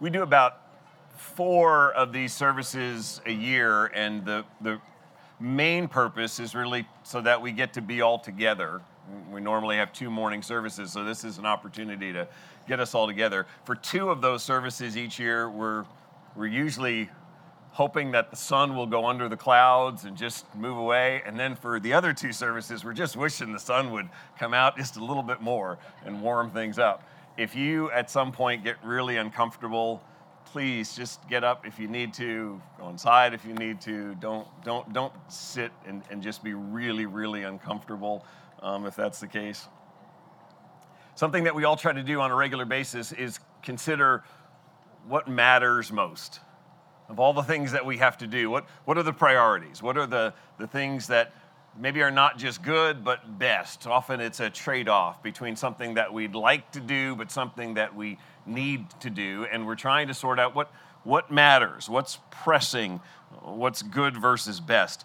[0.00, 0.60] we do about
[1.16, 4.80] four of these services a year, and the, the
[5.40, 8.80] main purpose is really so that we get to be all together.
[9.30, 12.26] We normally have two morning services, so this is an opportunity to
[12.66, 13.46] get us all together.
[13.64, 15.84] For two of those services each year, we're,
[16.34, 17.10] we're usually
[17.72, 21.22] hoping that the sun will go under the clouds and just move away.
[21.26, 24.08] And then for the other two services, we're just wishing the sun would
[24.38, 27.02] come out just a little bit more and warm things up.
[27.36, 30.02] If you at some point get really uncomfortable,
[30.46, 34.14] please just get up if you need to, go inside if you need to.
[34.16, 38.24] Don't, don't, don't sit and, and just be really, really uncomfortable
[38.62, 39.66] um, if that's the case.
[41.16, 44.24] Something that we all try to do on a regular basis is consider
[45.06, 46.40] what matters most
[47.08, 49.82] of all the things that we have to do, what, what are the priorities?
[49.82, 51.32] What are the, the things that
[51.78, 53.86] maybe are not just good, but best?
[53.86, 57.94] Often it's a trade off between something that we'd like to do, but something that
[57.94, 59.46] we need to do.
[59.50, 63.00] And we're trying to sort out what, what matters, what's pressing,
[63.42, 65.04] what's good versus best.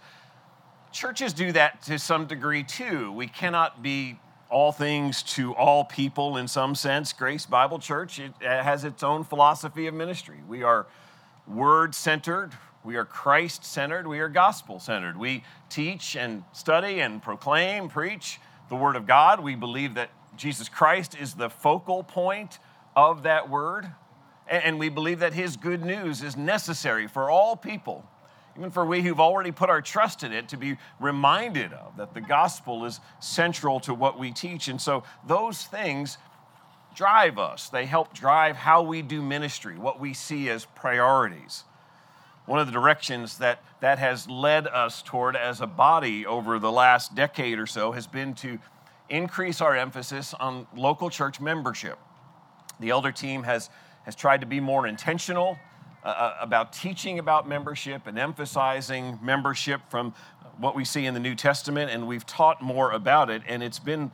[0.91, 3.11] Churches do that to some degree too.
[3.11, 7.13] We cannot be all things to all people in some sense.
[7.13, 10.39] Grace Bible Church it has its own philosophy of ministry.
[10.47, 10.88] We are
[11.47, 15.17] word centered, we are Christ centered, we are gospel centered.
[15.17, 19.41] We teach and study and proclaim, preach the word of God.
[19.41, 22.59] We believe that Jesus Christ is the focal point
[22.95, 23.91] of that word.
[24.47, 28.03] And we believe that his good news is necessary for all people,
[28.57, 32.13] even for we who've already put our trust in it, to be reminded of that
[32.13, 34.67] the gospel is central to what we teach.
[34.67, 36.17] And so those things
[36.95, 41.63] drive us, they help drive how we do ministry, what we see as priorities.
[42.50, 46.72] One of the directions that that has led us toward as a body over the
[46.72, 48.58] last decade or so has been to
[49.08, 52.00] increase our emphasis on local church membership.
[52.80, 53.69] The elder team has,
[54.03, 55.59] has tried to be more intentional
[56.03, 60.16] uh, uh about teaching about membership and emphasizing membership from
[60.58, 63.78] what we see in the New Testament, and we've taught more about it, and it's
[63.78, 64.09] been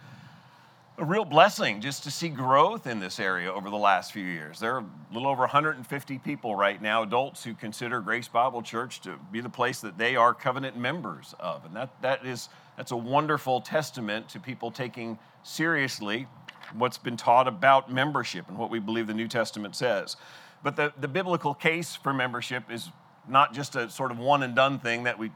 [0.97, 4.59] a real blessing just to see growth in this area over the last few years.
[4.59, 9.01] There are a little over 150 people right now, adults who consider Grace Bible Church
[9.01, 11.65] to be the place that they are covenant members of.
[11.65, 12.47] And that, that is,
[12.77, 16.27] that's a wonderful testament to people taking seriously
[16.73, 20.15] what's been taught about membership and what we believe the New Testament says.
[20.63, 22.89] But the, the biblical case for membership is
[23.27, 25.31] not just a sort of one and done thing that we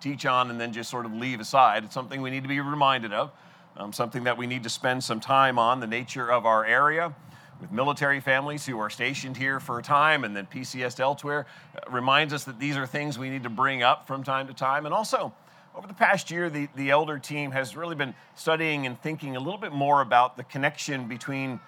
[0.00, 1.84] teach on and then just sort of leave aside.
[1.84, 3.30] It's something we need to be reminded of
[3.76, 7.14] um, something that we need to spend some time on the nature of our area
[7.60, 11.90] with military families who are stationed here for a time and then PCS elsewhere uh,
[11.90, 14.84] reminds us that these are things we need to bring up from time to time.
[14.84, 15.32] And also,
[15.74, 19.38] over the past year, the, the elder team has really been studying and thinking a
[19.38, 21.60] little bit more about the connection between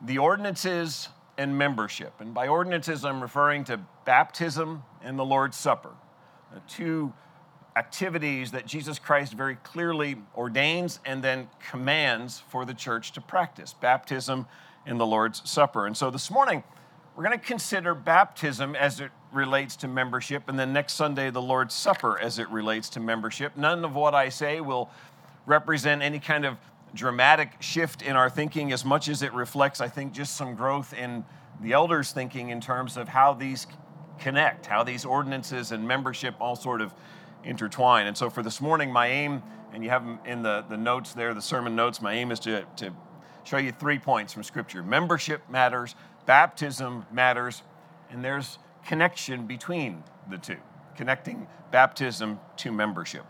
[0.00, 2.12] the ordinances and membership.
[2.20, 5.90] And by ordinances, I'm referring to baptism and the Lord's Supper,
[6.54, 7.12] uh, two
[7.76, 13.74] activities that Jesus Christ very clearly ordains and then commands for the church to practice
[13.74, 14.46] baptism
[14.86, 15.86] and the Lord's Supper.
[15.86, 16.62] And so this morning,
[17.16, 21.42] we're going to consider baptism as it relates to membership, and then next Sunday, the
[21.42, 23.56] Lord's Supper as it relates to membership.
[23.56, 24.90] None of what I say will
[25.46, 26.56] represent any kind of
[26.94, 30.94] dramatic shift in our thinking as much as it reflects, I think, just some growth
[30.94, 31.24] in
[31.60, 33.66] the elders' thinking in terms of how these
[34.18, 36.94] connect, how these ordinances and membership all sort of
[37.44, 38.06] intertwine.
[38.06, 41.12] And so for this morning, my aim, and you have them in the, the notes
[41.12, 42.92] there, the sermon notes, my aim is to, to
[43.44, 44.82] show you three points from Scripture.
[44.82, 45.94] Membership matters,
[46.26, 47.62] baptism matters,
[48.10, 50.56] and there's connection between the two,
[50.96, 53.24] connecting baptism to membership.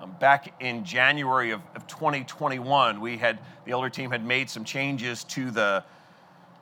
[0.00, 4.64] Um, back in January of, of 2021, we had, the elder team had made some
[4.64, 5.84] changes to the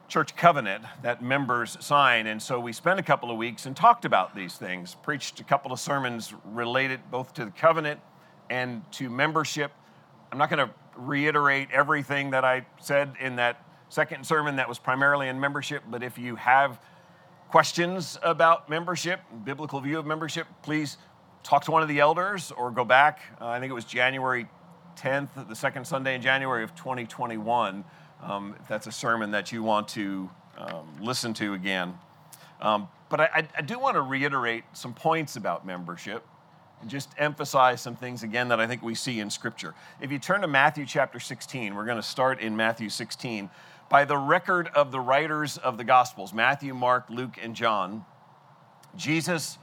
[0.08, 2.26] church covenant that members sign.
[2.26, 5.44] And so we spent a couple of weeks and talked about these things, preached a
[5.44, 8.00] couple of sermons related both to the covenant
[8.48, 9.70] and to membership.
[10.32, 14.78] I'm not going to reiterate everything that I said in that second sermon that was
[14.78, 16.80] primarily in membership, but if you have
[17.48, 20.96] questions about membership, biblical view of membership, please
[21.42, 23.20] talk to one of the elders or go back.
[23.40, 24.46] Uh, I think it was January
[24.96, 27.84] 10th, the second Sunday in January of 2021
[28.22, 31.94] um, if that's a sermon that you want to um, listen to again.
[32.60, 36.26] Um, but I, I, do want to reiterate some points about membership
[36.80, 39.74] and just emphasize some things again that I think we see in Scripture.
[40.00, 43.48] If you turn to Matthew chapter 16, we're going to start in Matthew 16.
[43.88, 48.04] By the record of the writers of the Gospels, Matthew, Mark, Luke, and John,
[48.96, 49.58] Jesus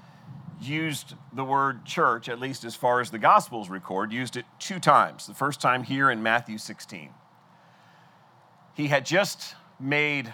[0.62, 4.80] used the word church, at least as far as the Gospels record, used it two
[4.80, 5.28] times.
[5.28, 7.10] The first time here in Matthew 16
[8.76, 10.32] he had just made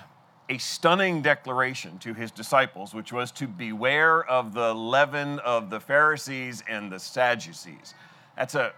[0.50, 5.80] a stunning declaration to his disciples, which was to beware of the leaven of the
[5.80, 7.94] Pharisees and the Sadducees.
[8.36, 8.74] That's a,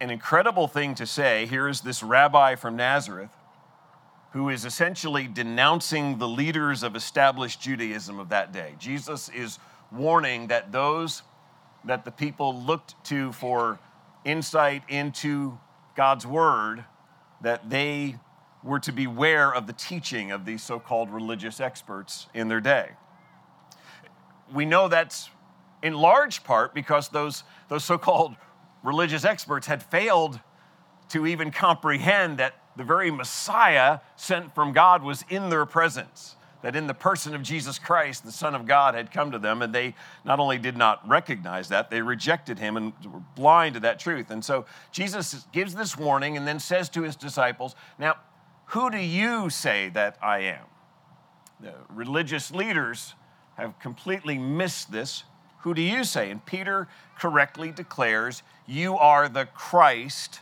[0.00, 1.44] an incredible thing to say.
[1.46, 3.30] Here is this rabbi from Nazareth
[4.32, 8.74] who is essentially denouncing the leaders of established Judaism of that day.
[8.78, 9.58] Jesus is
[9.90, 11.22] warning that those
[11.84, 13.78] that the people looked to for
[14.24, 15.58] insight into
[15.96, 16.84] God's word,
[17.40, 18.16] that they
[18.62, 22.90] were to beware of the teaching of these so called religious experts in their day.
[24.52, 25.30] We know that's
[25.82, 28.34] in large part because those, those so called
[28.82, 30.40] religious experts had failed
[31.10, 36.36] to even comprehend that the very Messiah sent from God was in their presence.
[36.62, 39.62] That in the person of Jesus Christ, the Son of God had come to them,
[39.62, 39.94] and they
[40.24, 44.30] not only did not recognize that, they rejected him and were blind to that truth.
[44.30, 48.16] And so Jesus gives this warning and then says to his disciples, Now,
[48.68, 50.64] who do you say that I am?
[51.60, 53.14] The religious leaders
[53.56, 55.24] have completely missed this.
[55.60, 56.30] Who do you say?
[56.30, 56.88] And Peter
[57.18, 60.40] correctly declares, You are the Christ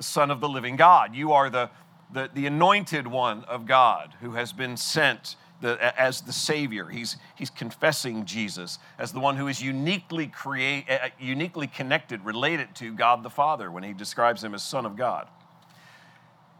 [0.00, 1.14] the Son of the living God.
[1.14, 1.68] You are the,
[2.10, 6.88] the, the anointed one of God who has been sent the, as the Savior.
[6.88, 12.74] He's, he's confessing Jesus as the one who is uniquely, create, uh, uniquely connected, related
[12.76, 15.28] to God the Father when he describes him as Son of God.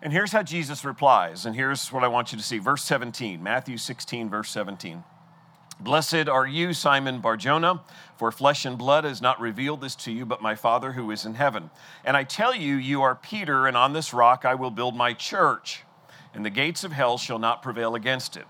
[0.03, 2.59] And here's how Jesus replies, and here's what I want you to see.
[2.59, 5.05] Verse 17, Matthew 16, verse 17.
[5.79, 7.83] Blessed are you, Simon Barjona,
[8.17, 11.25] for flesh and blood has not revealed this to you, but my Father who is
[11.25, 11.71] in heaven.
[12.05, 15.13] And I tell you, you are Peter, and on this rock I will build my
[15.13, 15.85] church,
[16.35, 18.47] and the gates of hell shall not prevail against it.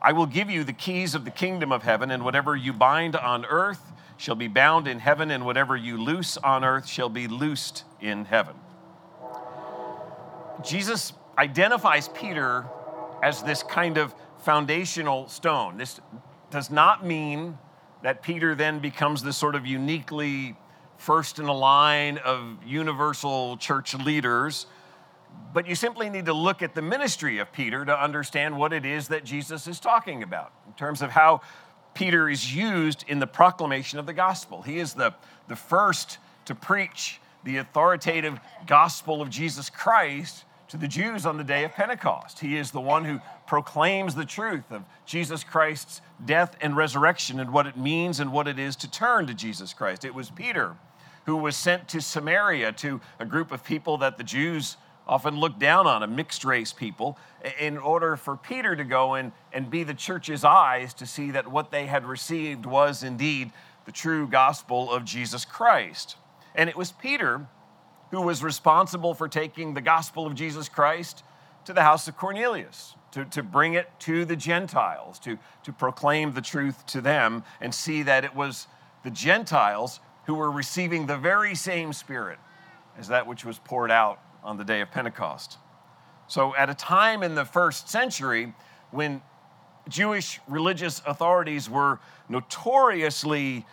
[0.00, 3.16] I will give you the keys of the kingdom of heaven, and whatever you bind
[3.16, 7.28] on earth shall be bound in heaven, and whatever you loose on earth shall be
[7.28, 8.56] loosed in heaven.
[10.62, 12.64] Jesus identifies Peter
[13.22, 16.00] as this kind of foundational stone, this
[16.50, 17.56] does not mean
[18.02, 20.56] that Peter then becomes this sort of uniquely
[20.96, 24.66] first in a line of universal church leaders.
[25.54, 28.84] But you simply need to look at the ministry of Peter to understand what it
[28.84, 31.40] is that Jesus is talking about in terms of how
[31.94, 34.62] Peter is used in the proclamation of the gospel.
[34.62, 35.14] He is the,
[35.48, 41.44] the first to preach the authoritative gospel of Jesus Christ to the Jews on the
[41.44, 42.38] day of Pentecost.
[42.38, 47.52] He is the one who proclaims the truth of Jesus Christ's death and resurrection and
[47.52, 50.04] what it means and what it is to turn to Jesus Christ.
[50.04, 50.76] It was Peter
[51.26, 55.58] who was sent to Samaria to a group of people that the Jews often looked
[55.58, 57.18] down on, a mixed race people,
[57.58, 61.48] in order for Peter to go in and be the church's eyes to see that
[61.48, 63.50] what they had received was indeed
[63.84, 66.16] the true gospel of Jesus Christ.
[66.54, 67.46] And it was Peter
[68.10, 71.24] who was responsible for taking the gospel of Jesus Christ
[71.64, 76.32] to the house of Cornelius, to, to bring it to the Gentiles, to, to proclaim
[76.32, 78.66] the truth to them and see that it was
[79.04, 82.38] the Gentiles who were receiving the very same Spirit
[82.98, 85.56] as that which was poured out on the day of Pentecost.
[86.28, 88.54] So, at a time in the first century
[88.90, 89.22] when
[89.88, 91.98] Jewish religious authorities were
[92.28, 93.66] notoriously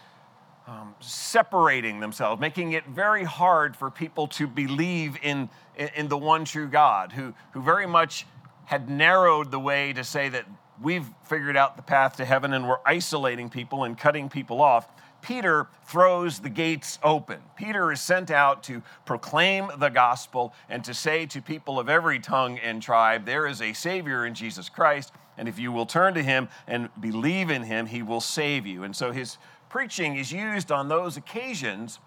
[0.69, 5.49] um, separating themselves, making it very hard for people to believe in,
[5.95, 8.27] in the one true God, who, who very much
[8.65, 10.45] had narrowed the way to say that
[10.79, 14.87] we've figured out the path to heaven and we're isolating people and cutting people off.
[15.23, 17.39] Peter throws the gates open.
[17.57, 22.19] Peter is sent out to proclaim the gospel and to say to people of every
[22.19, 26.13] tongue and tribe, there is a Savior in Jesus Christ, and if you will turn
[26.13, 28.83] to him and believe in him, he will save you.
[28.83, 29.37] And so his
[29.69, 31.99] preaching is used on those occasions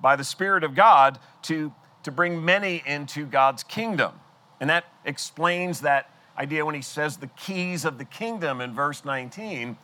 [0.00, 4.12] by the Spirit of God to, to bring many into God's kingdom.
[4.60, 9.04] And that explains that idea when he says the keys of the kingdom in verse
[9.04, 9.76] 19.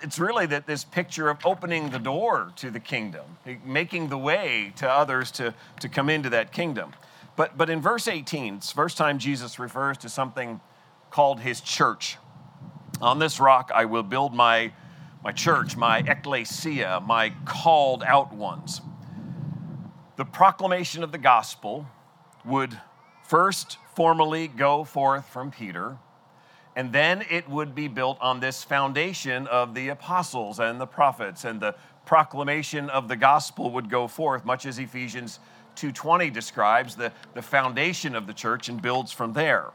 [0.00, 3.24] It's really that this picture of opening the door to the kingdom,
[3.64, 6.92] making the way to others to, to come into that kingdom.
[7.36, 10.60] But, but in verse 18, it's first time Jesus refers to something
[11.10, 12.16] called his church.
[13.00, 14.72] On this rock I will build my
[15.22, 18.80] my church, my ecclesia, my called out ones.
[20.16, 21.86] The proclamation of the gospel
[22.44, 22.78] would
[23.26, 25.98] first formally go forth from Peter,
[26.74, 31.44] and then it would be built on this foundation of the apostles and the prophets,
[31.44, 31.74] and the
[32.06, 35.38] proclamation of the gospel would go forth, much as Ephesians
[35.76, 39.70] 2:20 describes the, the foundation of the church and builds from there.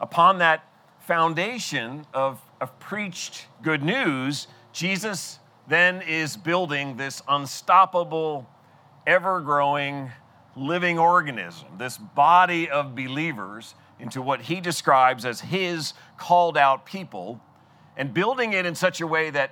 [0.00, 0.64] Upon that
[1.00, 4.46] foundation of, of preached good news,
[4.78, 8.48] Jesus then is building this unstoppable,
[9.08, 10.12] ever growing,
[10.54, 17.40] living organism, this body of believers into what he describes as his called out people
[17.96, 19.50] and building it in such a way that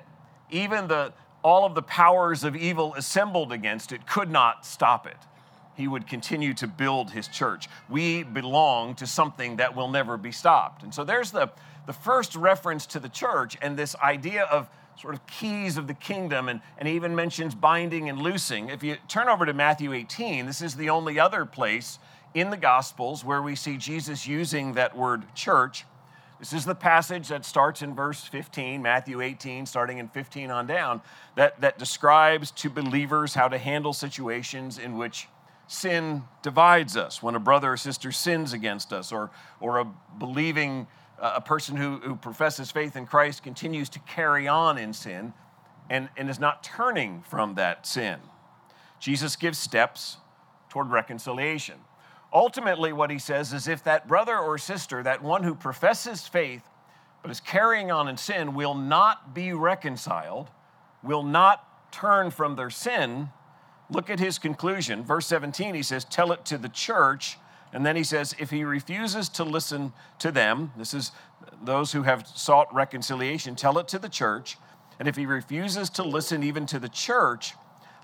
[0.52, 5.18] even the, all of the powers of evil assembled against it could not stop it.
[5.74, 7.68] He would continue to build his church.
[7.88, 10.84] We belong to something that will never be stopped.
[10.84, 11.50] And so there's the,
[11.86, 14.68] the first reference to the church and this idea of
[15.00, 18.70] sort of keys of the kingdom and, and even mentions binding and loosing.
[18.70, 21.98] If you turn over to Matthew 18, this is the only other place
[22.34, 25.84] in the Gospels where we see Jesus using that word church.
[26.38, 30.66] This is the passage that starts in verse 15, Matthew 18, starting in 15 on
[30.66, 31.00] down,
[31.34, 35.28] that, that describes to believers how to handle situations in which
[35.66, 39.84] sin divides us, when a brother or sister sins against us, or, or a
[40.18, 40.86] believing
[41.18, 45.32] a person who, who professes faith in Christ continues to carry on in sin
[45.88, 48.18] and, and is not turning from that sin.
[48.98, 50.18] Jesus gives steps
[50.68, 51.76] toward reconciliation.
[52.32, 56.62] Ultimately, what he says is if that brother or sister, that one who professes faith
[57.26, 60.48] but is carrying on in sin, will not be reconciled,
[61.02, 63.28] will not turn from their sin,
[63.90, 65.02] look at his conclusion.
[65.02, 67.36] Verse 17, he says, Tell it to the church.
[67.76, 71.12] And then he says, if he refuses to listen to them, this is
[71.62, 74.56] those who have sought reconciliation, tell it to the church.
[74.98, 77.52] And if he refuses to listen even to the church,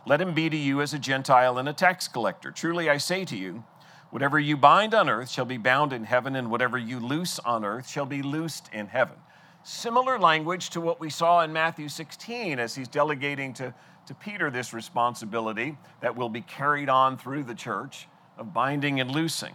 [0.07, 2.51] let him be to you as a Gentile and a tax collector.
[2.51, 3.65] Truly I say to you,
[4.11, 7.65] whatever you bind on earth shall be bound in heaven, and whatever you loose on
[7.65, 9.17] earth shall be loosed in heaven.
[9.63, 13.73] Similar language to what we saw in Matthew 16 as he's delegating to,
[14.05, 18.07] to Peter this responsibility that will be carried on through the church
[18.43, 19.55] of binding and loosing.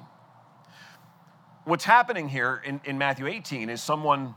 [1.66, 4.34] What's happening here in, in Matthew 18 is someone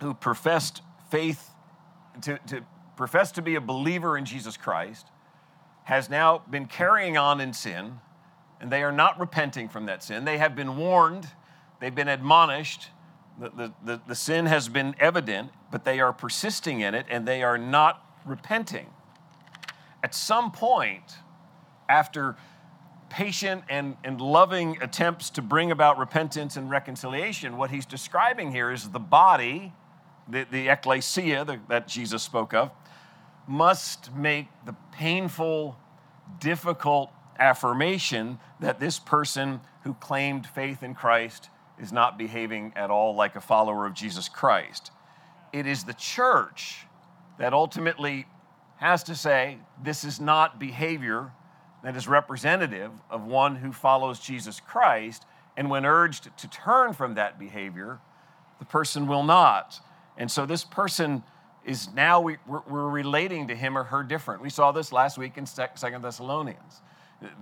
[0.00, 1.50] who professed faith,
[2.22, 2.64] to, to
[2.96, 5.08] profess to be a believer in Jesus Christ,
[5.82, 7.98] has now been carrying on in sin,
[8.60, 10.24] and they are not repenting from that sin.
[10.24, 11.26] They have been warned,
[11.80, 12.90] they've been admonished,
[13.40, 17.26] the, the, the, the sin has been evident, but they are persisting in it and
[17.26, 18.86] they are not repenting.
[20.04, 21.16] At some point,
[21.88, 22.36] after
[23.14, 28.72] patient and, and loving attempts to bring about repentance and reconciliation, what he's describing here
[28.72, 29.72] is the body,
[30.28, 32.72] the, the ecclesia the, that Jesus spoke of,
[33.46, 35.78] must make the painful,
[36.40, 43.14] difficult affirmation that this person who claimed faith in Christ is not behaving at all
[43.14, 44.90] like a follower of Jesus Christ.
[45.52, 46.86] It is the church
[47.38, 48.26] that ultimately
[48.78, 51.30] has to say, this is not behavior
[51.84, 55.24] that is representative of one who follows Jesus Christ.
[55.56, 58.00] And when urged to turn from that behavior,
[58.58, 59.80] the person will not.
[60.16, 61.22] And so this person
[61.64, 64.42] is now, we, are relating to him or her different.
[64.42, 66.82] We saw this last week in Second Thessalonians.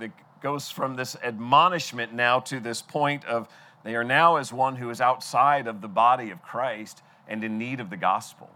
[0.01, 3.49] It goes from this admonishment now to this point of
[3.85, 7.59] they are now as one who is outside of the body of Christ and in
[7.59, 8.51] need of the gospel,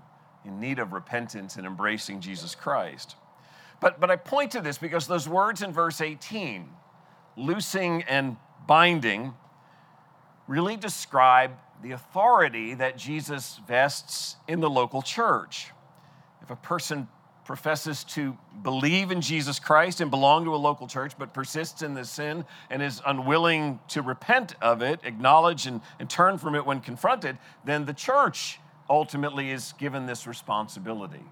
[0.44, 3.16] in need of repentance and embracing Jesus Christ.
[3.80, 6.68] But, but I point to this because those words in verse 18,
[7.36, 9.34] loosing and binding,
[10.48, 11.52] really describe
[11.82, 15.68] the authority that Jesus vests in the local church.
[16.42, 17.08] If a person
[17.44, 21.94] professes to believe in Jesus Christ and belong to a local church, but persists in
[21.94, 26.66] the sin and is unwilling to repent of it, acknowledge and, and turn from it
[26.66, 28.58] when confronted, then the church
[28.90, 31.24] ultimately is given this responsibility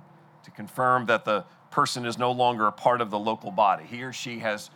[0.44, 1.44] to confirm that the
[1.74, 3.84] person is no longer a part of the local body.
[3.84, 4.70] He or she has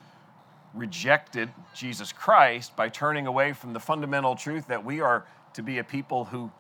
[0.75, 5.25] rejected Jesus Christ by turning away from the fundamental truth that we are
[5.55, 6.51] to be a people who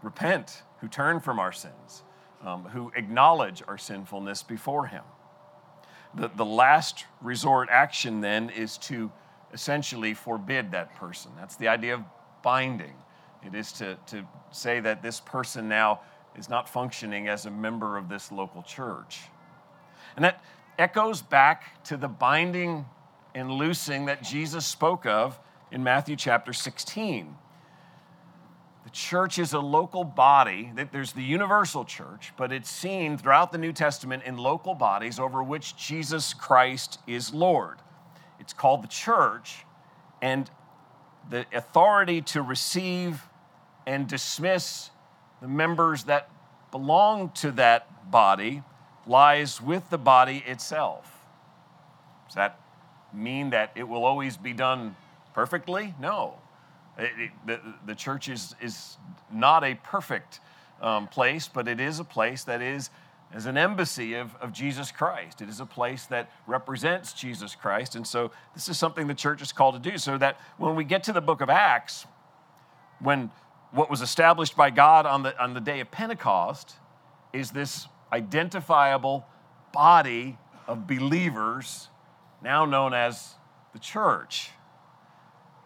[0.00, 2.04] repent, who turn from our sins,
[2.44, 5.02] um, who acknowledge our sinfulness before Him.
[6.14, 9.10] The, the last resort action then is to
[9.52, 11.32] essentially forbid that person.
[11.36, 12.04] That's the idea of
[12.44, 12.94] binding.
[13.44, 16.02] It is to, to say that this person now
[16.36, 19.22] is not functioning as a member of this local church.
[20.16, 20.42] And that
[20.78, 22.86] echoes back to the binding
[23.34, 25.38] and loosing that Jesus spoke of
[25.70, 27.36] in Matthew chapter 16.
[28.84, 30.72] The church is a local body.
[30.90, 35.42] There's the universal church, but it's seen throughout the New Testament in local bodies over
[35.42, 37.78] which Jesus Christ is Lord.
[38.40, 39.64] It's called the church,
[40.22, 40.50] and
[41.28, 43.22] the authority to receive
[43.86, 44.90] and dismiss
[45.40, 46.30] the members that
[46.70, 48.62] belong to that body
[49.10, 51.26] lies with the body itself.
[52.28, 52.60] Does that
[53.12, 54.94] mean that it will always be done
[55.34, 55.94] perfectly?
[56.00, 56.34] No.
[56.96, 58.96] It, it, the, the church is, is
[59.32, 60.38] not a perfect
[60.80, 62.90] um, place, but it is a place that is
[63.32, 65.42] as an embassy of, of Jesus Christ.
[65.42, 67.96] It is a place that represents Jesus Christ.
[67.96, 69.98] And so this is something the church is called to do.
[69.98, 72.06] So that when we get to the book of Acts,
[73.00, 73.30] when
[73.72, 76.76] what was established by God on the, on the day of Pentecost
[77.32, 79.26] is this identifiable
[79.72, 81.88] body of believers,
[82.42, 83.34] now known as
[83.72, 84.50] the church.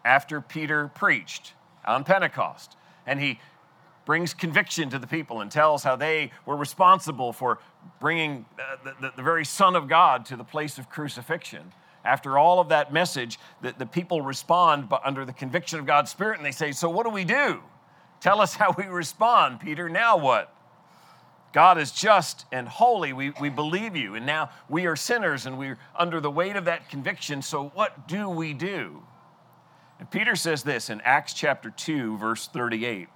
[0.03, 1.53] After Peter preached
[1.85, 3.39] on Pentecost, and he
[4.05, 7.59] brings conviction to the people and tells how they were responsible for
[7.99, 11.73] bringing uh, the, the, the, very Son of God to the place of crucifixion.
[12.03, 16.37] After all of that message, the, the people respond under the conviction of God's Spirit
[16.37, 17.61] and they say, So, what do we do?
[18.19, 19.89] Tell us how we respond, Peter.
[19.89, 20.54] Now what?
[21.55, 23.13] God is just and holy.
[23.13, 24.15] We, we believe you.
[24.15, 27.41] And now we are sinners and we're under the weight of that conviction.
[27.41, 29.03] So, what do we do?
[29.97, 33.07] And Peter says this in Acts chapter 2, verse 38.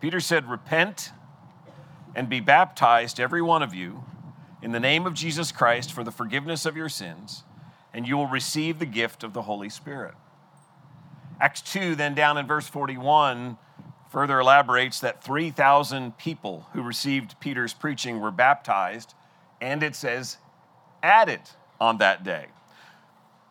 [0.00, 1.10] Peter said, Repent
[2.14, 4.04] and be baptized, every one of you,
[4.62, 7.42] in the name of Jesus Christ for the forgiveness of your sins,
[7.92, 10.14] and you will receive the gift of the Holy Spirit.
[11.40, 13.58] Acts 2, then down in verse 41,
[14.12, 19.14] further elaborates that 3,000 people who received Peter's preaching were baptized,
[19.58, 20.36] and it says,
[21.02, 21.40] added
[21.80, 22.46] on that day.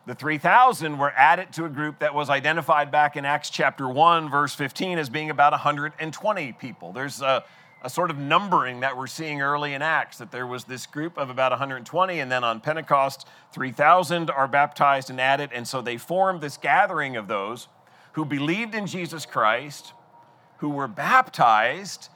[0.05, 4.29] The 3,000 were added to a group that was identified back in Acts chapter 1,
[4.29, 6.91] verse 15, as being about 120 people.
[6.91, 7.43] There's a,
[7.83, 11.17] a, sort of numbering that we're seeing early in Acts that there was this group
[11.17, 15.49] of about 120, and then on Pentecost, 3,000 are baptized and added.
[15.53, 17.67] And so they formed this gathering of those
[18.13, 19.93] who believed in Jesus Christ,
[20.61, 22.09] who were baptized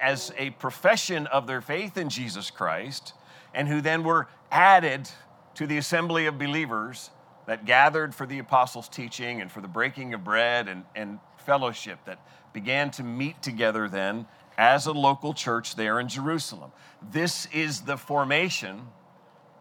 [0.00, 3.14] as a profession of their faith in Jesus Christ,
[3.54, 5.08] and who then were added
[5.54, 7.10] to the assembly of believers
[7.46, 12.00] that gathered for the apostles' teaching and for the breaking of bread and, and fellowship
[12.06, 12.20] that
[12.52, 14.26] began to meet together then
[14.58, 16.72] as a local church there in Jerusalem.
[17.12, 18.88] This is the formation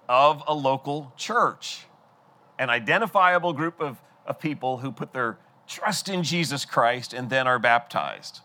[0.08, 1.86] of a local church,
[2.58, 5.38] an identifiable group of, of people who put their
[5.70, 8.42] trust in Jesus Christ and then are baptized.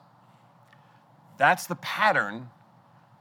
[1.39, 2.51] That's the pattern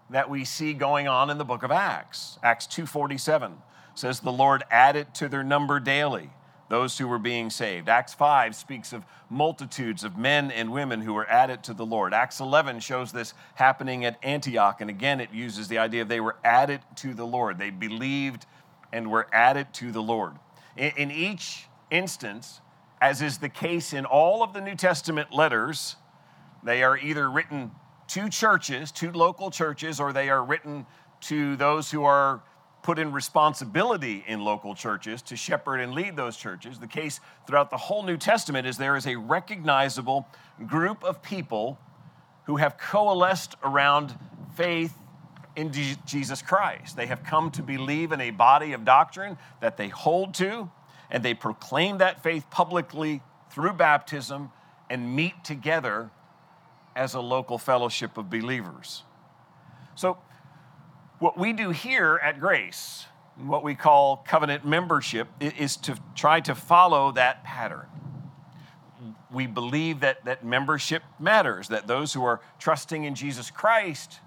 [0.09, 2.37] that we see going on in the book of Acts.
[2.43, 3.57] Acts 247
[3.95, 6.29] says the Lord added to their number daily
[6.69, 7.87] those who were being saved.
[7.87, 12.13] Acts 5 speaks of multitudes of men and women who were added to the Lord.
[12.13, 16.19] Acts 11 shows this happening at Antioch, and again it uses the idea of they
[16.19, 17.57] were added to the Lord.
[17.57, 18.45] They believed
[18.91, 20.33] and were added to the Lord.
[20.75, 22.61] In, each instance,
[23.03, 25.97] as is the case in all of the New Testament letters,
[26.63, 27.69] they are either written
[28.07, 30.85] to churches, to local churches, or they are written
[31.19, 32.41] to those who are
[32.81, 36.79] put in responsibility in local churches to shepherd and lead those churches.
[36.79, 40.25] The case throughout the whole New Testament is there is a recognizable
[40.65, 41.77] group of people
[42.45, 44.17] who have coalesced around
[44.55, 44.93] faith
[45.57, 45.73] in
[46.05, 46.95] Jesus Christ.
[46.95, 50.71] They have come to believe in a body of doctrine that they hold to,
[51.13, 53.21] and they proclaim that faith publicly
[53.51, 54.51] through baptism
[54.89, 56.09] and meet together
[56.95, 59.03] as a local fellowship of believers.
[59.95, 60.17] So,
[61.19, 63.05] what we do here at Grace,
[63.37, 67.85] what we call covenant membership, is to try to follow that pattern.
[69.31, 74.19] We believe that, that membership matters, that those who are trusting in Jesus Christ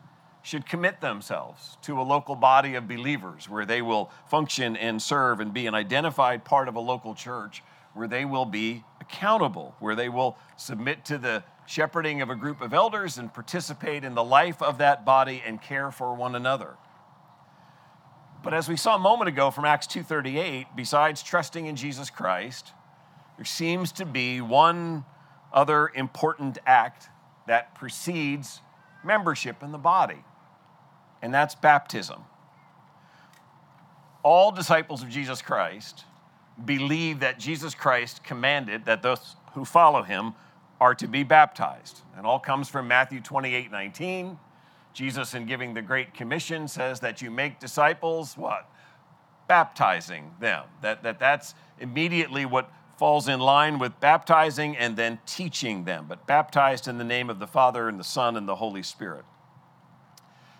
[0.46, 5.40] should commit themselves to a local body of believers where they will function and serve
[5.40, 9.96] and be an identified part of a local church, where they will be accountable, where
[9.96, 14.22] they will submit to the shepherding of a group of elders and participate in the
[14.22, 16.76] life of that body and care for one another.
[18.44, 22.72] But as we saw a moment ago from Acts 2:38, besides trusting in Jesus Christ,
[23.34, 25.06] there seems to be one
[25.52, 27.10] other important act
[27.48, 28.62] that precedes
[29.02, 30.22] membership in the body,
[31.26, 32.22] and that's baptism.
[34.22, 36.04] All disciples of Jesus Christ
[36.64, 40.34] believe that Jesus Christ commanded that those who follow him
[40.80, 42.02] are to be baptized.
[42.16, 44.38] And all comes from Matthew 28 19.
[44.92, 48.70] Jesus, in giving the Great Commission, says that you make disciples, what?
[49.48, 50.62] Baptizing them.
[50.82, 56.24] That, that that's immediately what falls in line with baptizing and then teaching them, but
[56.28, 59.24] baptized in the name of the Father and the Son and the Holy Spirit.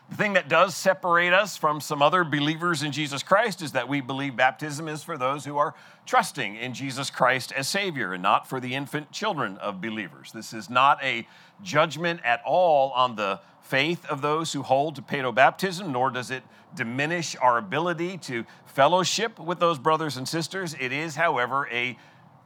[0.09, 3.89] The thing that does separate us from some other believers in Jesus Christ is that
[3.89, 5.75] we believe baptism is for those who are
[6.07, 10.31] trusting in Jesus Christ as Savior and not for the infant children of believers.
[10.31, 11.27] This is not a
[11.61, 16.31] judgment at all on the faith of those who hold to paedo baptism, nor does
[16.31, 16.45] it
[16.77, 20.77] diminish our ability to fellowship with those brothers and sisters.
[20.79, 21.99] It is, however, a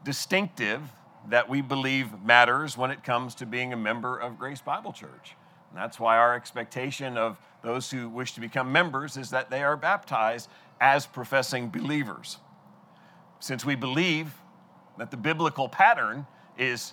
[0.03, 0.81] distinctive
[1.29, 5.37] that we believe matters when it comes to being a member of Grace Bible Church.
[5.71, 9.63] And that's why our expectation of those who wish to become members is that they
[9.63, 10.49] are baptized
[10.81, 12.39] as professing believers.
[13.39, 14.35] Since we believe
[14.99, 16.27] that the biblical pattern
[16.59, 16.93] is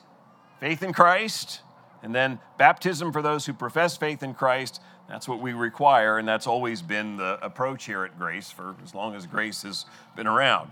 [0.59, 1.61] faith in Christ,
[2.03, 4.81] and then baptism for those who profess faith in Christ.
[5.09, 8.93] That's what we require, and that's always been the approach here at Grace for as
[8.93, 10.69] long as Grace has been around.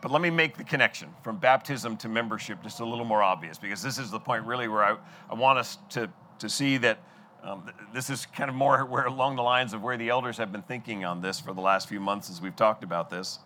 [0.00, 3.58] But let me make the connection from baptism to membership just a little more obvious,
[3.58, 4.96] because this is the point really where I,
[5.30, 6.98] I want us to, to see that
[7.42, 10.52] um, this is kind of more where along the lines of where the elders have
[10.52, 13.38] been thinking on this for the last few months as we've talked about this.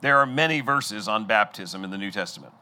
[0.00, 2.52] There are many verses on baptism in the New Testament.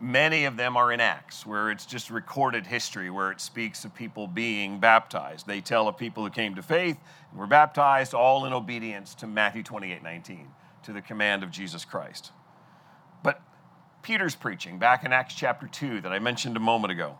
[0.00, 3.94] Many of them are in Acts, where it's just recorded history, where it speaks of
[3.94, 5.46] people being baptized.
[5.46, 6.98] They tell of people who came to faith
[7.30, 10.48] and were baptized, all in obedience to Matthew 28 19,
[10.84, 12.32] to the command of Jesus Christ.
[13.22, 13.40] But
[14.02, 17.16] Peter's preaching back in Acts chapter 2 that I mentioned a moment ago.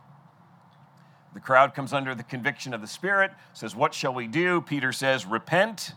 [1.34, 4.60] The crowd comes under the conviction of the Spirit, says, What shall we do?
[4.60, 5.92] Peter says, Repent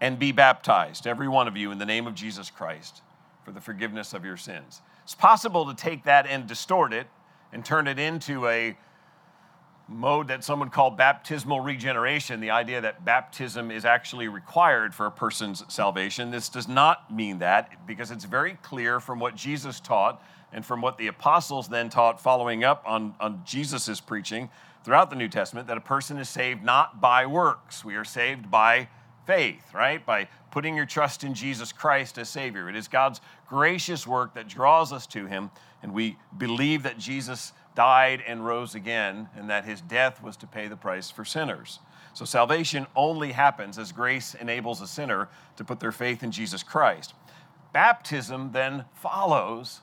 [0.00, 3.02] and be baptized, every one of you, in the name of Jesus Christ,
[3.44, 4.82] for the forgiveness of your sins.
[5.04, 7.06] It's possible to take that and distort it
[7.52, 8.76] and turn it into a
[9.88, 15.10] mode that someone called baptismal regeneration, the idea that baptism is actually required for a
[15.10, 16.30] person's salvation.
[16.30, 20.22] This does not mean that because it's very clear from what Jesus taught
[20.52, 24.48] and from what the apostles then taught following up on, on Jesus' preaching
[24.84, 27.84] throughout the New Testament that a person is saved not by works.
[27.84, 28.88] We are saved by
[29.26, 30.04] faith, right?
[30.04, 32.68] By putting your trust in Jesus Christ as Savior.
[32.68, 35.50] It is God's gracious work that draws us to Him,
[35.82, 40.46] and we believe that Jesus died and rose again, and that His death was to
[40.48, 41.78] pay the price for sinners.
[42.14, 46.64] So salvation only happens as grace enables a sinner to put their faith in Jesus
[46.64, 47.14] Christ.
[47.72, 49.82] Baptism then follows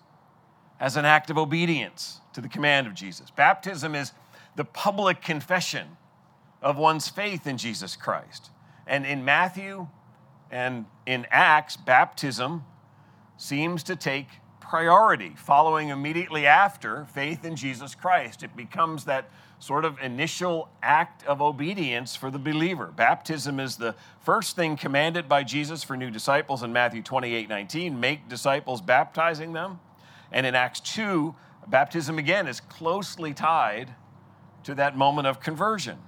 [0.79, 3.29] as an act of obedience to the command of Jesus.
[3.29, 4.11] Baptism is
[4.55, 5.95] the public confession
[6.61, 8.49] of one's faith in Jesus Christ.
[8.87, 9.87] And in Matthew
[10.49, 12.63] and in Acts, baptism
[13.37, 14.27] seems to take
[14.73, 18.41] priority, following immediately after faith in Jesus Christ.
[18.41, 22.87] It becomes that sort of initial act of obedience for the believer.
[22.87, 27.99] Baptism is the first thing commanded by Jesus for new disciples in Matthew 28 19.
[27.99, 29.79] Make disciples, baptizing them.
[30.31, 31.35] And in Acts 2,
[31.67, 33.93] baptism again is closely tied
[34.63, 35.99] to that moment of conversion.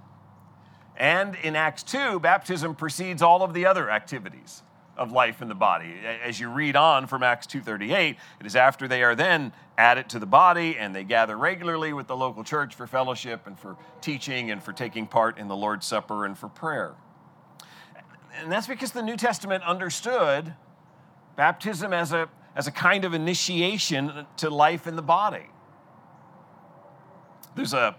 [0.97, 4.63] And in Acts 2, baptism precedes all of the other activities
[4.97, 5.93] of life in the body.
[6.23, 10.19] As you read on from Acts 2:38, it is after they are then added to
[10.19, 14.51] the body and they gather regularly with the local church for fellowship and for teaching
[14.51, 16.95] and for taking part in the Lord's Supper and for prayer.
[18.38, 20.53] And that's because the New Testament understood
[21.36, 25.47] baptism as a, as a kind of initiation to life in the body.
[27.55, 27.95] There's a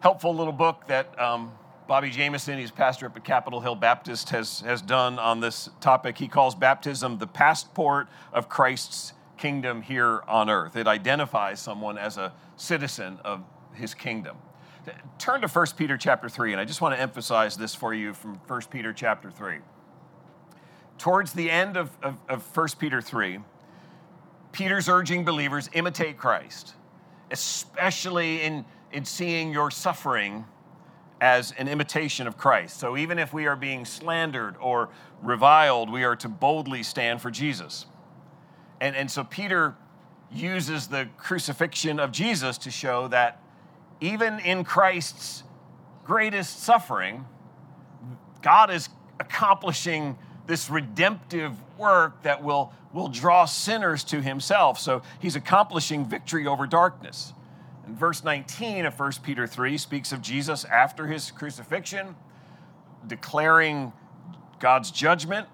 [0.00, 1.52] helpful little book that um,
[1.90, 6.16] Bobby Jamieson, he's pastor up at Capitol Hill Baptist, has, has done on this topic.
[6.16, 10.76] He calls baptism the passport of Christ's kingdom here on earth.
[10.76, 14.36] It identifies someone as a citizen of his kingdom.
[15.18, 18.14] Turn to 1 Peter chapter 3, and I just want to emphasize this for you
[18.14, 19.56] from 1 Peter chapter 3.
[20.96, 23.40] Towards the end of, of, of 1 Peter 3,
[24.52, 26.74] Peter's urging believers imitate Christ,
[27.32, 30.44] especially in, in seeing your suffering
[31.20, 32.80] as an imitation of Christ.
[32.80, 34.88] So even if we are being slandered or
[35.22, 37.86] reviled, we are to boldly stand for Jesus.
[38.80, 39.76] And, and so Peter
[40.32, 43.42] uses the crucifixion of Jesus to show that
[44.00, 45.42] even in Christ's
[46.04, 47.26] greatest suffering,
[48.40, 54.78] God is accomplishing this redemptive work that will, will draw sinners to himself.
[54.78, 57.34] So he's accomplishing victory over darkness.
[57.96, 62.14] Verse 19 of 1 Peter 3 speaks of Jesus after his crucifixion,
[63.06, 63.92] declaring
[64.58, 65.48] God's judgment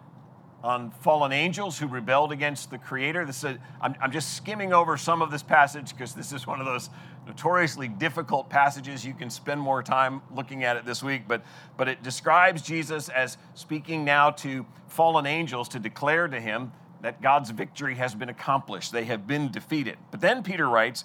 [0.63, 3.25] on fallen angels who rebelled against the Creator.
[3.25, 6.59] This is, I'm, I'm just skimming over some of this passage because this is one
[6.61, 6.91] of those
[7.27, 9.05] notoriously difficult passages.
[9.05, 11.43] You can spend more time looking at it this week, but,
[11.77, 16.73] but it describes Jesus as speaking now to fallen angels to declare to him
[17.03, 18.91] that God's victory has been accomplished.
[18.91, 19.97] They have been defeated.
[20.11, 21.05] But then Peter writes,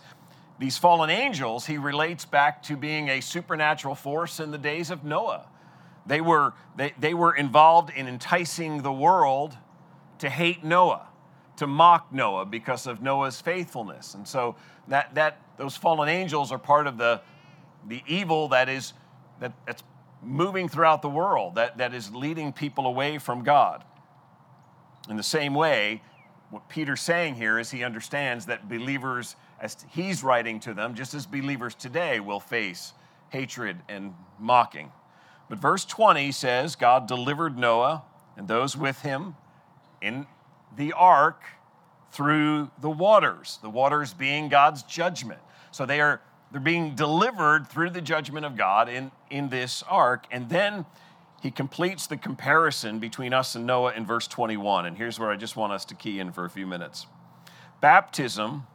[0.59, 5.03] these fallen angels, he relates back to being a supernatural force in the days of
[5.03, 5.47] Noah.
[6.05, 9.57] They were, they, they were involved in enticing the world
[10.19, 11.07] to hate Noah,
[11.57, 14.13] to mock Noah because of Noah's faithfulness.
[14.13, 14.55] And so
[14.87, 17.21] that, that, those fallen angels are part of the,
[17.87, 18.93] the evil that is,
[19.39, 19.83] that, that's
[20.21, 23.83] moving throughout the world, that, that is leading people away from God.
[25.09, 26.01] In the same way,
[26.51, 31.13] what Peter's saying here is he understands that believers as he's writing to them, just
[31.13, 32.93] as believers today will face
[33.29, 34.91] hatred and mocking.
[35.47, 38.03] But verse 20 says God delivered Noah
[38.35, 39.35] and those with him
[40.01, 40.25] in
[40.75, 41.43] the ark
[42.11, 45.39] through the waters, the waters being God's judgment.
[45.71, 46.21] So they are
[46.51, 50.25] they're being delivered through the judgment of God in, in this ark.
[50.31, 50.85] And then
[51.41, 54.85] he completes the comparison between us and Noah in verse 21.
[54.85, 57.07] And here's where I just want us to key in for a few minutes.
[57.79, 58.67] Baptism,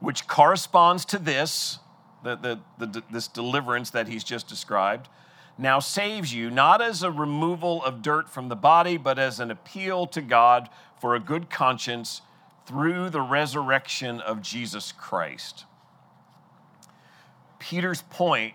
[0.00, 1.78] which corresponds to this,
[2.22, 5.08] the, the, the, this deliverance that he's just described,
[5.58, 9.50] now saves you not as a removal of dirt from the body, but as an
[9.50, 10.68] appeal to God
[11.00, 12.20] for a good conscience
[12.66, 15.64] through the resurrection of Jesus Christ.
[17.58, 18.54] Peter's point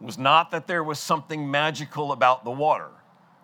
[0.00, 2.90] was not that there was something magical about the water.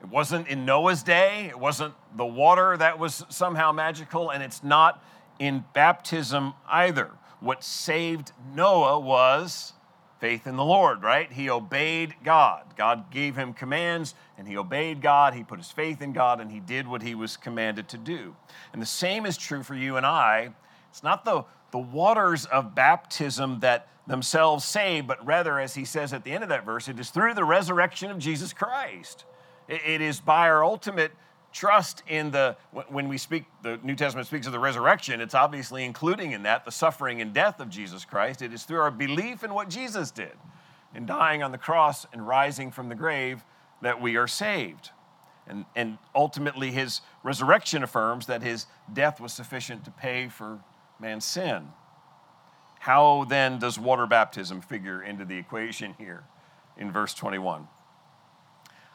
[0.00, 4.62] It wasn't in Noah's day, it wasn't the water that was somehow magical, and it's
[4.62, 5.02] not
[5.38, 7.10] in baptism either.
[7.40, 9.72] What saved Noah was
[10.20, 11.30] faith in the Lord, right?
[11.30, 12.64] He obeyed God.
[12.76, 15.34] God gave him commands, and he obeyed God.
[15.34, 18.34] He put his faith in God, and he did what he was commanded to do.
[18.72, 20.50] And the same is true for you and I.
[20.88, 26.12] It's not the, the waters of baptism that themselves save, but rather, as he says
[26.12, 29.24] at the end of that verse, it is through the resurrection of Jesus Christ.
[29.68, 31.12] It is by our ultimate
[31.54, 32.56] trust in the,
[32.88, 36.64] when we speak, the New Testament speaks of the resurrection, it's obviously including in that
[36.64, 38.42] the suffering and death of Jesus Christ.
[38.42, 40.32] It is through our belief in what Jesus did,
[40.94, 43.44] in dying on the cross and rising from the grave,
[43.80, 44.90] that we are saved.
[45.46, 50.58] And, and ultimately, his resurrection affirms that his death was sufficient to pay for
[50.98, 51.68] man's sin.
[52.80, 56.24] How then does water baptism figure into the equation here
[56.76, 57.68] in verse 21?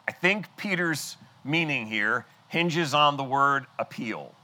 [0.07, 4.35] I think Peter's meaning here hinges on the word appeal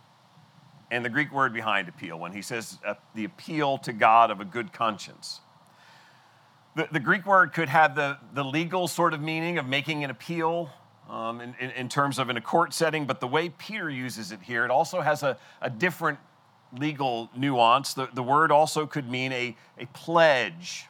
[0.91, 4.39] and the Greek word behind appeal when he says uh, the appeal to God of
[4.39, 5.41] a good conscience.
[6.75, 10.11] The, the Greek word could have the, the legal sort of meaning of making an
[10.11, 10.69] appeal
[11.09, 14.31] um, in, in, in, terms of in a court setting, but the way Peter uses
[14.31, 16.19] it here, it also has a, a different
[16.77, 17.93] legal nuance.
[17.93, 20.87] The, the word also could mean a, a pledge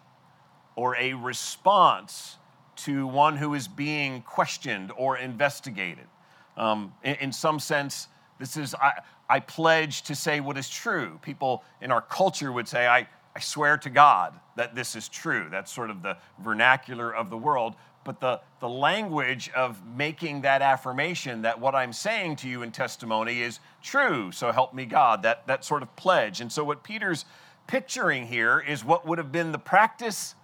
[0.76, 2.38] or a response
[2.78, 6.08] to one who is being questioned or investigated.
[6.58, 8.08] Um, in, in, some sense,
[8.40, 11.20] this is, I, I pledge to say what is true.
[11.22, 15.48] People in our culture would say, I, I swear to God that this is true.
[15.52, 20.62] That's sort of the vernacular of the world but the, the language of making that
[20.62, 25.24] affirmation that what I'm saying to you in testimony is true, so help me God,
[25.24, 26.40] that, that sort of pledge.
[26.40, 27.26] And so, what Peter's
[27.68, 30.36] picturing here is what would have been the practice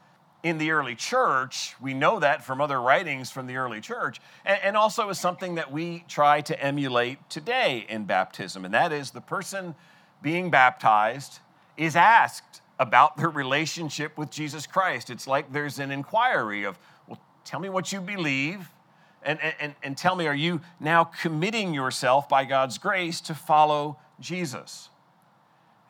[0.44, 1.76] in the early church.
[1.82, 5.56] We know that from other writings from the early church, and, and also is something
[5.56, 9.76] that we try to emulate today in baptism, and that is the person
[10.22, 11.40] being baptized
[11.78, 15.10] is asked about their relationship with Jesus Christ.
[15.10, 16.78] It's like there's an inquiry of,
[17.08, 18.70] well, Tell me what you believe.
[19.24, 24.00] And, and, and tell me, are you now committing yourself by God's grace to follow
[24.20, 24.90] Jesus?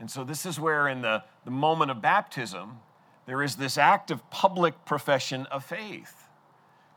[0.02, 2.80] And so, this is where, in the, the moment of baptism,
[3.32, 6.28] there is this act of public profession of faith,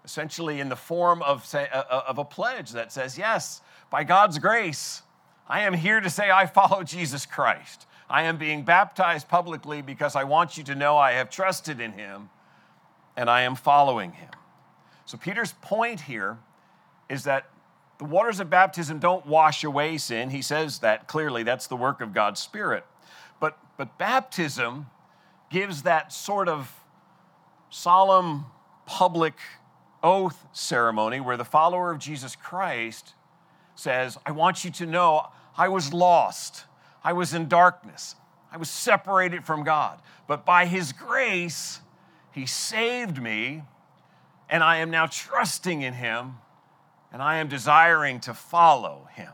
[0.05, 5.03] essentially in the form of, say, of a pledge that says, Yes, by God's grace,
[5.49, 7.87] I am here to say I follow Jesus Christ.
[8.11, 11.92] I am being baptized publicly because I want you to know I have trusted in
[11.92, 12.31] him
[13.16, 14.31] and I am following him.
[15.07, 16.38] So, Peter's point here
[17.09, 17.49] is that
[17.99, 20.31] the waters of baptism don't wash away sin.
[20.31, 21.44] He says that clearly.
[21.44, 22.85] That's the work of God's Spirit.
[23.38, 24.87] But, but baptism
[25.50, 26.72] gives that sort of
[27.70, 28.46] solemn
[28.87, 29.35] public
[30.02, 33.14] oath ceremony where the follower of Jesus Christ
[33.74, 36.64] says, I want you to know I was lost,
[37.02, 38.16] I was in darkness,
[38.52, 40.00] I was separated from God.
[40.26, 41.80] But by His grace,
[42.33, 43.62] He saved me
[44.48, 46.37] and I am now trusting in him
[47.12, 49.30] and I am desiring to follow him.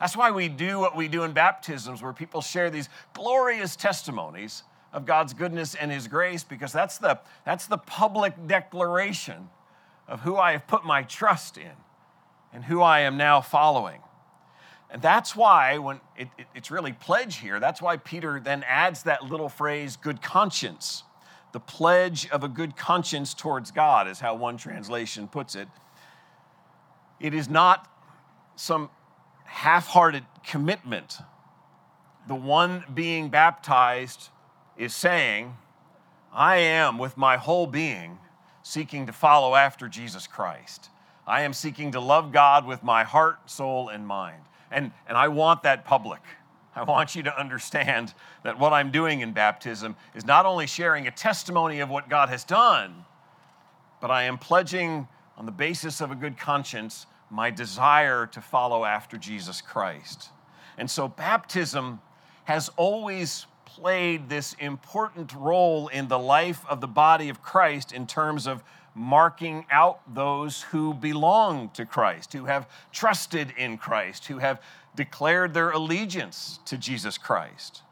[0.00, 4.62] That's why we do what we do in baptisms, where people share these glorious testimonies
[4.92, 9.48] of God's goodness and his grace, because that's the, that's the public declaration
[10.06, 11.72] of who I have put my trust in
[12.52, 14.00] and who I am now following.
[14.90, 19.02] And that's why, when it, it, it's really pledge here, that's why Peter then adds
[19.02, 21.02] that little phrase, good conscience
[21.52, 25.68] the pledge of a good conscience towards God, is how one translation puts it.
[27.20, 27.90] It is not
[28.56, 28.90] some
[29.44, 31.18] half hearted commitment.
[32.26, 34.28] The one being baptized
[34.78, 35.56] is saying,
[36.32, 38.18] I am with my whole being
[38.62, 40.90] seeking to follow after Jesus Christ.
[41.26, 44.42] I am seeking to love God with my heart, soul, and mind.
[44.70, 46.20] And, and I want that public.
[46.76, 48.14] I want you to understand
[48.44, 52.28] that what I'm doing in baptism is not only sharing a testimony of what God
[52.28, 53.04] has done,
[54.00, 58.84] but I am pledging on the basis of a good conscience my desire to follow
[58.84, 60.30] after Jesus Christ.
[60.76, 62.00] And so baptism
[62.44, 68.06] has always played this important role in the life of the body of Christ in
[68.06, 68.62] terms of
[68.94, 74.60] marking out those who belong to Christ, who have trusted in Christ, who have
[74.96, 77.82] declared their allegiance to Jesus Christ.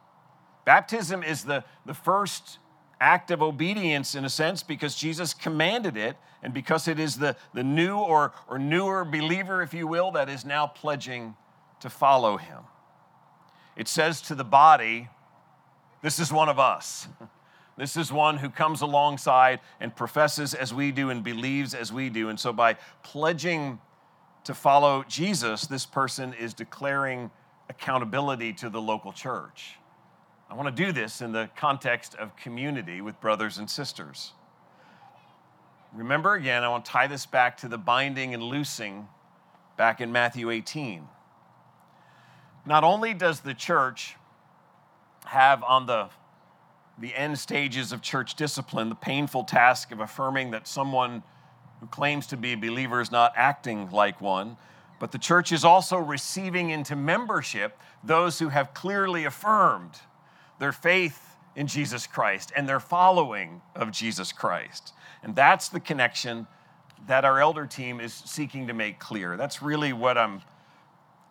[0.64, 2.58] Baptism is the, the first
[3.00, 7.36] act of obedience in a sense because Jesus commanded it and because it is the,
[7.54, 11.36] the new or, or newer believer, if you will, that is now pledging
[11.80, 12.62] to follow him.
[13.76, 15.08] It says to the body,
[16.02, 17.08] This is one of us.
[17.76, 22.08] This is one who comes alongside and professes as we do and believes as we
[22.08, 22.30] do.
[22.30, 23.78] And so by pledging
[24.44, 27.30] to follow Jesus, this person is declaring
[27.68, 29.74] accountability to the local church.
[30.48, 34.32] I want to do this in the context of community with brothers and sisters.
[35.92, 39.08] Remember again, I want to tie this back to the binding and loosing
[39.76, 41.06] back in Matthew 18.
[42.64, 44.16] Not only does the church
[45.26, 46.08] have on the,
[46.98, 51.22] the end stages of church discipline the painful task of affirming that someone
[51.80, 54.56] who claims to be a believer is not acting like one,
[54.98, 60.00] but the church is also receiving into membership those who have clearly affirmed
[60.58, 64.94] their faith in Jesus Christ and their following of Jesus Christ.
[65.22, 66.46] And that's the connection
[67.06, 69.36] that our elder team is seeking to make clear.
[69.36, 70.42] That's really what I'm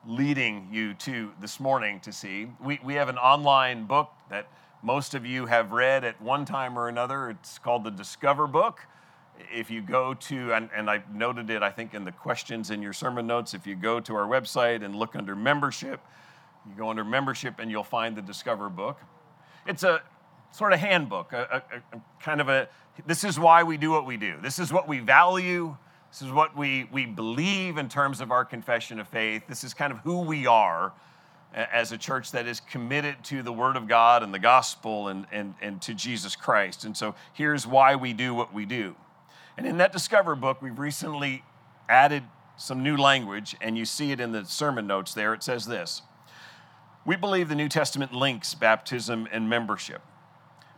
[0.07, 2.47] leading you to this morning to see.
[2.63, 4.47] We, we have an online book that
[4.83, 7.31] most of you have read at one time or another.
[7.31, 8.81] It's called the Discover Book.
[9.51, 12.81] If you go to, and, and I noted it, I think, in the questions in
[12.81, 15.99] your sermon notes, if you go to our website and look under membership,
[16.69, 18.99] you go under membership and you'll find the Discover Book.
[19.67, 20.01] It's a
[20.51, 22.69] sort of handbook, a, a, a kind of a,
[23.05, 24.35] this is why we do what we do.
[24.41, 25.75] This is what we value.
[26.15, 29.47] This is what we, we believe in terms of our confession of faith.
[29.49, 30.93] This is kind of who we are
[31.53, 35.25] as a church that is committed to the Word of God and the gospel and,
[35.29, 36.85] and, and to Jesus Christ.
[36.85, 38.95] And so here's why we do what we do.
[39.57, 41.43] And in that Discover book, we've recently
[41.89, 42.23] added
[42.55, 45.33] some new language, and you see it in the sermon notes there.
[45.33, 46.01] It says this
[47.05, 50.01] We believe the New Testament links baptism and membership.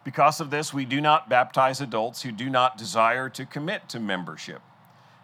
[0.04, 4.00] Because of this, we do not baptize adults who do not desire to commit to
[4.00, 4.64] membership.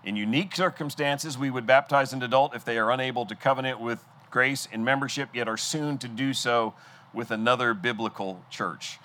[0.04, 4.04] In unique circumstances, we would baptize an adult if they are unable to covenant with
[4.30, 6.74] grace in membership, yet are soon to do so
[7.14, 9.00] with another biblical church.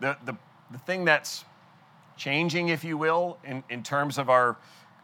[0.00, 0.36] The, the,
[0.70, 1.44] the thing that's
[2.16, 4.56] changing, if you will, in, in terms of our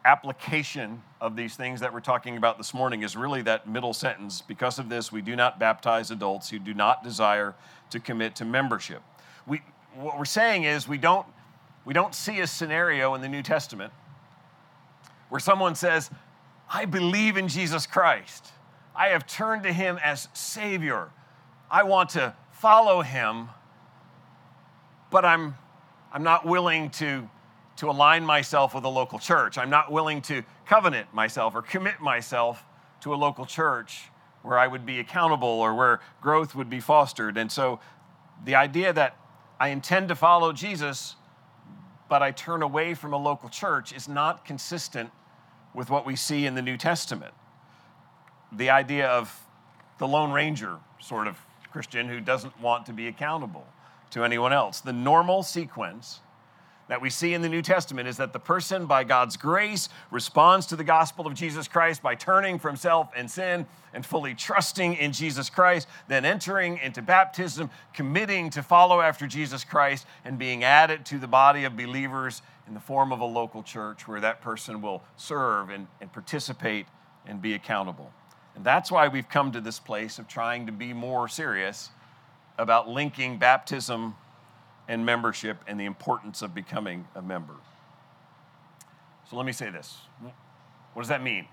[0.04, 4.40] application of these things that we're talking about this morning is really that middle sentence.
[4.40, 7.54] Because of this, we do not baptize adults who do not desire
[7.90, 9.02] to commit to membership.
[9.46, 9.62] We,
[9.96, 11.26] what we're saying is we don't,
[11.84, 13.92] we don't see a scenario in the New Testament
[15.30, 16.10] where someone says,
[16.72, 18.48] I believe in Jesus Christ.
[18.94, 21.10] I have turned to him as Savior.
[21.70, 23.48] I want to follow him,
[25.10, 25.54] but I'm,
[26.12, 27.28] I'm not willing to,
[27.76, 29.56] to align myself with a local church.
[29.56, 32.64] I'm not willing to covenant myself or commit myself
[33.00, 34.10] to a local church
[34.42, 37.36] where I would be accountable or where growth would be fostered.
[37.36, 37.80] And so
[38.44, 39.16] the idea that
[39.58, 41.16] I intend to follow Jesus,
[42.08, 45.10] but I turn away from a local church is not consistent
[45.74, 47.34] with what we see in the New Testament.
[48.52, 49.46] The idea of
[49.98, 51.38] the Lone Ranger sort of
[51.70, 53.66] Christian who doesn't want to be accountable
[54.10, 54.80] to anyone else.
[54.80, 56.20] The normal sequence
[56.90, 60.66] that we see in the New Testament is that the person, by God's grace, responds
[60.66, 64.94] to the gospel of Jesus Christ by turning from self and sin and fully trusting
[64.94, 70.64] in Jesus Christ, then entering into baptism, committing to follow after Jesus Christ, and being
[70.64, 74.40] added to the body of believers in the form of a local church where that
[74.40, 76.86] person will serve and, and participate
[77.26, 78.12] and be accountable.
[78.54, 81.90] And that's why we've come to this place of trying to be more serious
[82.58, 84.14] about linking baptism
[84.86, 87.54] and membership and the importance of becoming a member.
[89.28, 89.96] So let me say this.
[90.92, 91.46] What does that mean?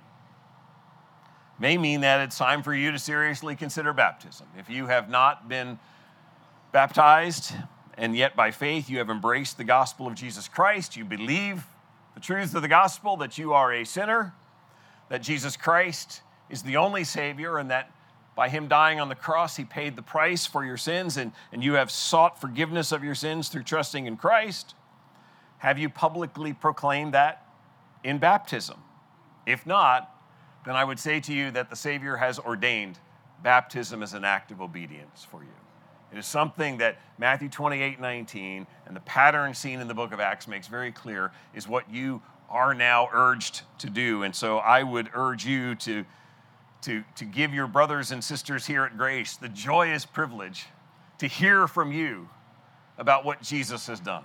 [1.60, 4.45] May mean that it's time for you to seriously consider baptism.
[4.56, 5.80] If you have not been
[6.71, 7.53] baptized,
[7.98, 11.66] and yet by faith you have embraced the gospel of Jesus Christ, you believe
[12.14, 14.34] the truth of the gospel that you are a sinner,
[15.10, 17.91] that Jesus Christ is the only Savior, and that
[18.36, 21.64] by him dying on the cross, he paid the price for your sins, and, and
[21.64, 24.76] you have sought forgiveness of your sins through trusting in Christ.
[25.58, 27.45] Have you publicly proclaimed that
[28.04, 28.78] in baptism?
[29.48, 30.14] If not,
[30.66, 33.00] then I would say to you that the Savior has ordained
[33.41, 35.50] baptism as an act of obedience for you.
[36.12, 40.20] It is something that Matthew 28 19 and the pattern seen in the book of
[40.20, 44.24] Acts makes very clear is what you are now urged to do.
[44.24, 46.05] And so I would urge you to
[46.84, 50.68] to, to give your brothers and sisters here at Grace the joyous privilege
[51.18, 52.30] to hear from you
[52.97, 54.24] about what Jesus has done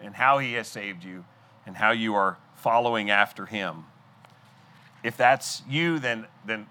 [0.00, 1.24] and how he has saved you
[1.66, 3.84] and how you are following after him.
[5.02, 6.66] If that's you, then, then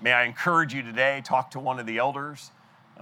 [0.00, 2.50] may I encourage you today, talk to one of the elders.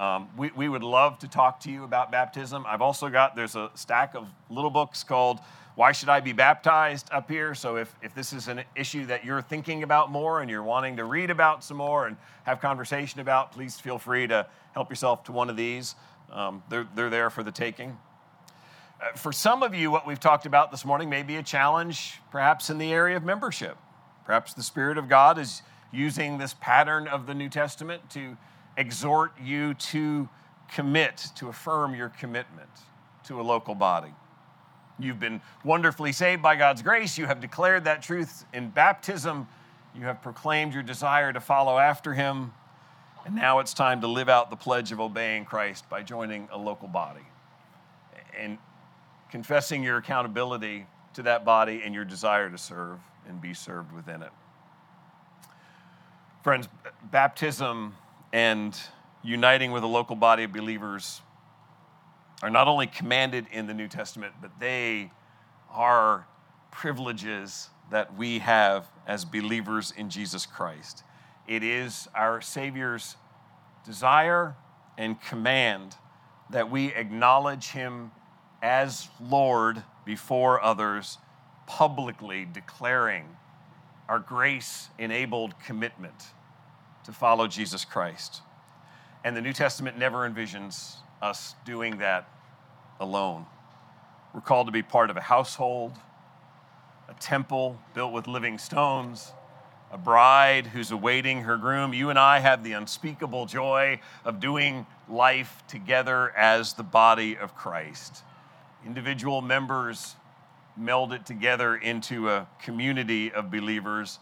[0.00, 2.64] Um, we, we would love to talk to you about baptism.
[2.66, 5.40] I've also got, there's a stack of little books called
[5.74, 7.54] Why Should I Be Baptized up here.
[7.54, 10.96] So if, if this is an issue that you're thinking about more and you're wanting
[10.96, 15.22] to read about some more and have conversation about, please feel free to help yourself
[15.24, 15.96] to one of these.
[16.32, 17.98] Um, they're, they're there for the taking.
[19.02, 22.20] Uh, for some of you, what we've talked about this morning may be a challenge,
[22.32, 23.76] perhaps in the area of membership.
[24.24, 25.60] Perhaps the Spirit of God is
[25.92, 28.38] using this pattern of the New Testament to
[28.80, 30.28] exhort you to
[30.72, 32.70] commit, to affirm your commitment
[33.24, 34.12] to a local body.
[34.98, 37.18] You've been wonderfully saved by God's grace.
[37.18, 39.46] You have declared that truth in baptism.
[39.94, 42.52] You have proclaimed your desire to follow after Him.
[43.26, 46.58] And now it's time to live out the pledge of obeying Christ by joining a
[46.58, 47.26] local body
[48.38, 48.56] and
[49.30, 54.22] confessing your accountability to that body and your desire to serve and be served within
[54.22, 54.30] it.
[56.42, 56.68] Friends,
[57.10, 57.94] baptism
[58.32, 58.78] and
[59.22, 61.20] uniting with a local body of believers
[62.42, 65.10] are not only commanded in the New Testament, but they
[65.70, 66.26] are
[66.70, 71.02] privileges that we have as believers in Jesus Christ.
[71.46, 73.16] It is our Savior's
[73.84, 74.54] desire
[74.96, 75.96] and command
[76.50, 78.12] that we acknowledge Him
[78.62, 81.18] as Lord before others,
[81.66, 83.24] publicly declaring
[84.08, 86.14] our grace enabled commitment
[87.04, 88.42] to follow Jesus Christ.
[89.24, 92.28] And the New Testament never envisions us doing that
[92.98, 93.46] alone.
[94.34, 95.92] We're called to be part of a household,
[97.08, 99.32] a temple built with living stones,
[99.90, 101.92] a bride who's awaiting her groom.
[101.92, 107.56] You and I have the unspeakable joy of doing life together as the body of
[107.56, 108.22] Christ.
[108.86, 110.14] Individual members
[110.76, 114.20] meld it together into a community of believers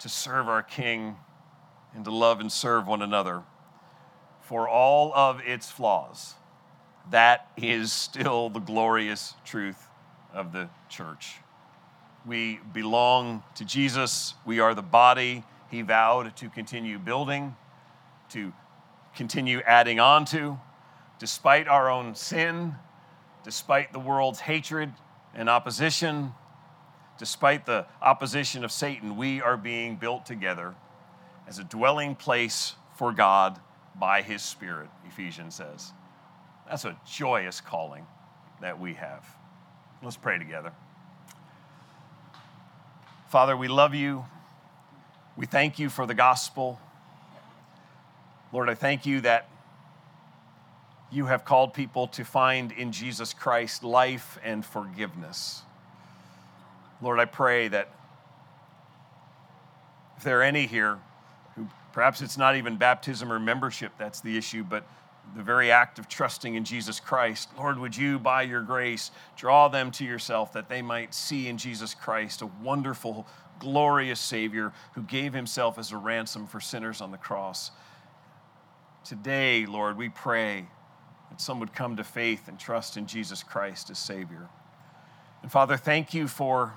[0.00, 1.16] to serve our King
[1.94, 3.42] and to love and serve one another.
[4.40, 6.34] For all of its flaws,
[7.10, 9.88] that is still the glorious truth
[10.32, 11.36] of the church.
[12.26, 14.34] We belong to Jesus.
[14.44, 17.56] We are the body he vowed to continue building,
[18.30, 18.52] to
[19.16, 20.58] continue adding on to,
[21.18, 22.74] despite our own sin,
[23.44, 24.92] despite the world's hatred
[25.34, 26.32] and opposition,
[27.18, 30.74] despite the opposition of Satan, we are being built together
[31.46, 33.58] as a dwelling place for God
[33.98, 35.92] by his Spirit, Ephesians says.
[36.68, 38.06] That's a joyous calling
[38.60, 39.26] that we have.
[40.02, 40.72] Let's pray together.
[43.28, 44.24] Father, we love you.
[45.36, 46.78] We thank you for the gospel.
[48.52, 49.48] Lord, I thank you that
[51.10, 55.62] you have called people to find in Jesus Christ life and forgiveness.
[57.00, 57.88] Lord, I pray that
[60.16, 60.98] if there are any here
[61.92, 64.84] perhaps it's not even baptism or membership that's the issue, but
[65.36, 67.48] the very act of trusting in Jesus Christ.
[67.56, 71.58] Lord, would you, by your grace, draw them to yourself that they might see in
[71.58, 73.26] Jesus Christ a wonderful,
[73.58, 77.70] glorious Savior who gave himself as a ransom for sinners on the cross.
[79.04, 80.66] Today, Lord, we pray
[81.30, 84.48] that some would come to faith and trust in Jesus Christ as Savior.
[85.42, 86.74] And Father, thank you for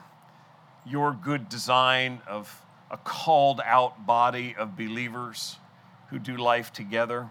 [0.86, 5.58] your good design of a called out body of believers
[6.10, 7.30] who do life together.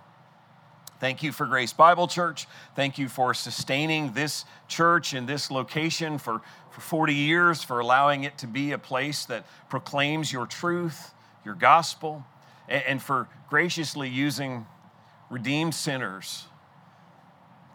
[1.00, 2.46] Thank you for Grace Bible Church.
[2.74, 6.40] Thank you for sustaining this church in this location for,
[6.70, 11.12] for 40 years, for allowing it to be a place that proclaims your truth,
[11.44, 12.24] your gospel,
[12.68, 14.66] and, and for graciously using
[15.30, 16.46] redeemed sinners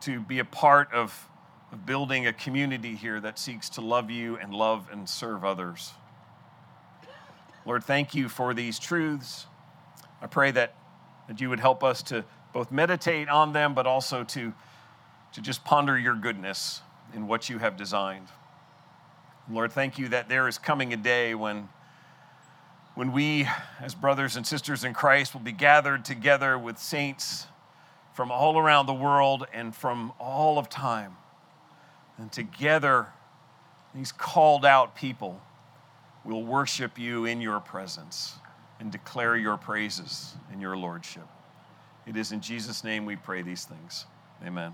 [0.01, 1.27] to be a part of,
[1.71, 5.91] of building a community here that seeks to love you and love and serve others.
[7.65, 9.45] Lord, thank you for these truths.
[10.21, 10.75] I pray that,
[11.27, 14.53] that you would help us to both meditate on them, but also to,
[15.33, 16.81] to just ponder your goodness
[17.13, 18.27] in what you have designed.
[19.51, 21.69] Lord, thank you that there is coming a day when,
[22.95, 23.47] when we,
[23.81, 27.47] as brothers and sisters in Christ, will be gathered together with saints
[28.13, 31.17] from all around the world and from all of time.
[32.17, 33.07] And together,
[33.95, 35.41] these called out people
[36.23, 38.35] will worship you in your presence
[38.79, 41.27] and declare your praises in your lordship.
[42.07, 44.05] It is in Jesus' name we pray these things.
[44.45, 44.73] Amen.